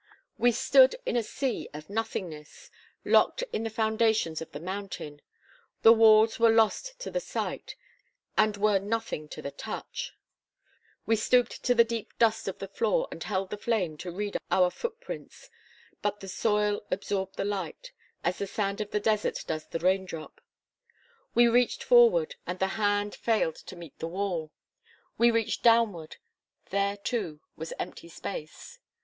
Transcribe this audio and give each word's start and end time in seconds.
We 0.39 0.51
stood 0.51 0.95
in 1.05 1.15
a 1.15 1.21
sea 1.21 1.69
of 1.75 1.87
nothingness 1.87 2.71
locked 3.05 3.43
in 3.53 3.61
the 3.61 3.69
foundations 3.69 4.41
of 4.41 4.51
the 4.51 4.59
mountain. 4.59 5.21
The 5.83 5.93
walls 5.93 6.39
were 6.39 6.49
lost 6.49 6.99
to 7.01 7.11
the 7.11 7.19
sight, 7.19 7.75
and 8.35 8.57
were 8.57 8.79
nothing 8.79 9.29
to 9.29 9.43
the 9.43 9.51
touch. 9.51 10.13
We 11.05 11.15
stooped 11.15 11.61
to 11.65 11.75
the 11.75 11.83
deep 11.83 12.17
dust 12.17 12.47
of 12.47 12.57
the 12.57 12.67
floor 12.67 13.09
and 13.11 13.23
held 13.23 13.51
the 13.51 13.59
flame 13.59 13.95
to 13.97 14.09
read 14.09 14.37
our 14.49 14.71
foot 14.71 14.99
prints; 15.01 15.51
but 16.01 16.19
the 16.19 16.27
soil 16.27 16.81
absorbed 16.89 17.35
the 17.35 17.45
light, 17.45 17.91
as 18.23 18.39
the 18.39 18.47
sand 18.47 18.81
of 18.81 18.89
the 18.89 18.99
desert 18.99 19.43
does 19.45 19.67
the 19.67 19.77
raindrop. 19.77 20.41
We 21.35 21.47
reached 21.47 21.83
forward, 21.83 22.37
and 22.47 22.57
the 22.57 22.65
hand 22.81 23.13
failed 23.13 23.57
to 23.57 23.75
meet 23.75 23.99
the 23.99 24.07
wall; 24.07 24.51
we 25.19 25.29
reached 25.29 25.61
downward; 25.61 26.15
there, 26.71 26.97
too, 26.97 27.41
was 27.55 27.71
empty 27.77 28.09
space. 28.09 28.79